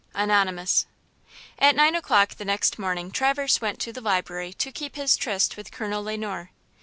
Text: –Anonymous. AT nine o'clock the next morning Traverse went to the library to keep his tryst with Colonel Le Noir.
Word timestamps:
–Anonymous. 0.15 0.87
AT 1.59 1.75
nine 1.75 1.93
o'clock 1.93 2.29
the 2.33 2.43
next 2.43 2.79
morning 2.79 3.11
Traverse 3.11 3.61
went 3.61 3.79
to 3.81 3.93
the 3.93 4.01
library 4.01 4.51
to 4.53 4.71
keep 4.71 4.95
his 4.95 5.15
tryst 5.15 5.57
with 5.57 5.69
Colonel 5.71 6.01
Le 6.03 6.17
Noir. 6.17 6.49